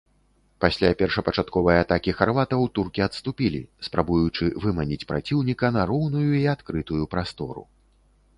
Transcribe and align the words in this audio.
Пасля 0.63 0.87
першапачатковай 1.01 1.77
атакі 1.81 2.11
харватаў, 2.21 2.61
туркі 2.77 3.01
адступілі, 3.09 3.61
спрабуючы 3.89 4.45
выманіць 4.65 5.01
праціўніка 5.13 5.73
на 5.77 5.85
роўную 5.93 6.27
і 6.41 6.45
адкрытую 6.57 7.03
прастору. 7.15 7.61